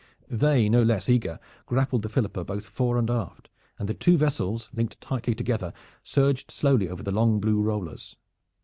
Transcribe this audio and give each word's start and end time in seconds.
They, 0.31 0.67
no 0.67 0.81
less 0.81 1.09
eager, 1.09 1.39
grappled 1.67 2.01
the 2.01 2.09
Philippa 2.09 2.43
both 2.43 2.65
fore 2.65 2.97
and 2.97 3.07
aft, 3.07 3.51
and 3.77 3.87
the 3.87 3.93
two 3.93 4.17
vessels, 4.17 4.67
linked 4.73 4.99
tightly 4.99 5.35
together, 5.35 5.73
surged 6.01 6.49
slowly 6.49 6.89
over 6.89 7.03
the 7.03 7.11
long 7.11 7.39
blue 7.39 7.61
rollers. 7.61 8.15